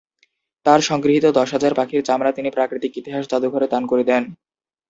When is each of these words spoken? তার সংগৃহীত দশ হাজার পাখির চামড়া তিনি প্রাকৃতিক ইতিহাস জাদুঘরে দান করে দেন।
তার 0.65 0.79
সংগৃহীত 0.81 1.25
দশ 1.39 1.49
হাজার 1.53 1.73
পাখির 1.75 2.01
চামড়া 2.03 2.31
তিনি 2.31 2.49
প্রাকৃতিক 2.51 2.91
ইতিহাস 2.97 3.23
জাদুঘরে 3.31 3.67
দান 3.67 3.83
করে 3.85 4.03
দেন। 4.03 4.23